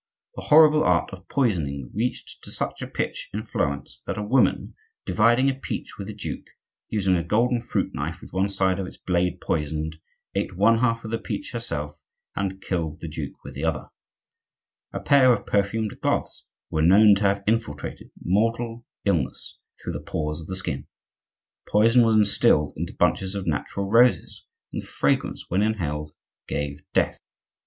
The 0.35 0.41
horrible 0.41 0.83
art 0.83 1.11
of 1.13 1.27
poisoning 1.27 1.91
reached 1.93 2.43
to 2.43 2.49
such 2.49 2.81
a 2.81 2.87
pitch 2.87 3.29
in 3.35 3.43
Florence 3.43 4.01
that 4.07 4.17
a 4.17 4.23
woman, 4.23 4.73
dividing 5.05 5.47
a 5.47 5.53
peach 5.53 5.95
with 5.99 6.09
a 6.09 6.13
duke, 6.15 6.47
using 6.89 7.15
a 7.15 7.23
golden 7.23 7.61
fruit 7.61 7.93
knife 7.93 8.19
with 8.19 8.33
one 8.33 8.49
side 8.49 8.79
of 8.79 8.87
its 8.87 8.97
blade 8.97 9.39
poisoned, 9.39 9.99
ate 10.33 10.57
one 10.57 10.79
half 10.79 11.05
of 11.05 11.11
the 11.11 11.19
peach 11.19 11.51
herself 11.51 12.01
and 12.35 12.63
killed 12.63 12.99
the 12.99 13.07
duke 13.07 13.43
with 13.43 13.53
the 13.53 13.63
other 13.63 13.81
half. 14.91 14.93
A 14.93 14.99
pair 15.01 15.31
of 15.31 15.45
perfumed 15.45 15.95
gloves 16.01 16.45
were 16.71 16.81
known 16.81 17.13
to 17.17 17.21
have 17.21 17.43
infiltrated 17.45 18.09
mortal 18.23 18.87
illness 19.05 19.59
through 19.83 19.93
the 19.93 20.01
pores 20.01 20.41
of 20.41 20.47
the 20.47 20.55
skin. 20.55 20.87
Poison 21.67 22.01
was 22.03 22.15
instilled 22.15 22.73
into 22.75 22.91
bunches 22.95 23.35
of 23.35 23.45
natural 23.45 23.85
roses, 23.87 24.47
and 24.73 24.81
the 24.81 24.85
fragrance, 24.87 25.45
when 25.49 25.61
inhaled, 25.61 26.11
gave 26.47 26.81
death. 26.91 27.19